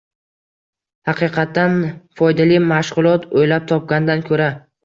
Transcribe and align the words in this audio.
Haqiqatdan 1.11 1.77
foydali 2.21 2.57
mashg‘ulot 2.73 3.31
o‘ylab 3.43 3.71
topgandan 3.75 4.27
ko‘ra 4.33 4.53